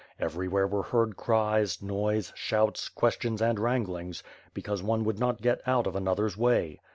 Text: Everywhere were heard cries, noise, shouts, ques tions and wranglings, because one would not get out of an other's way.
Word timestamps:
Everywhere 0.19 0.65
were 0.65 0.81
heard 0.81 1.15
cries, 1.15 1.79
noise, 1.79 2.33
shouts, 2.35 2.89
ques 2.89 3.17
tions 3.21 3.39
and 3.39 3.59
wranglings, 3.59 4.23
because 4.51 4.81
one 4.81 5.03
would 5.03 5.19
not 5.19 5.43
get 5.43 5.61
out 5.67 5.85
of 5.85 5.95
an 5.95 6.07
other's 6.07 6.35
way. 6.35 6.79